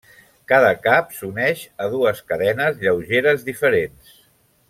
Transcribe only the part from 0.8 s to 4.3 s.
cap s'uneix a dues cadenes lleugeres diferents.